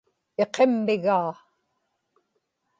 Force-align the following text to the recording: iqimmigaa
iqimmigaa 0.43 1.31